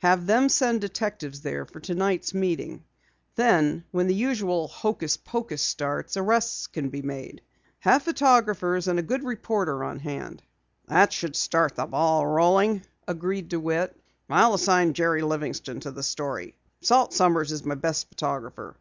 [0.00, 2.84] Have them send detectives there for tonight's meeting.
[3.34, 7.40] Then when the usual hocus pocus starts, arrests can be made.
[7.80, 10.40] Have photographers and a good reporter on hand."
[10.86, 13.96] "That should start the ball rolling," agreed DeWitt.
[14.30, 16.54] "I'll assign Jerry Livingston to the story.
[16.80, 18.76] Salt Sommers is my best photographer."